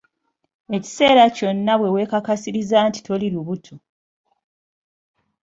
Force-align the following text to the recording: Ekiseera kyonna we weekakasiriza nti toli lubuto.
Ekiseera 0.75 1.23
kyonna 1.35 1.73
we 1.81 1.87
weekakasiriza 1.95 2.77
nti 2.87 2.99
toli 3.07 3.27
lubuto. 3.33 3.75